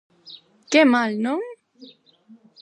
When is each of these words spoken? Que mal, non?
Que 0.71 0.81
mal, 0.93 1.11
non? 1.25 1.41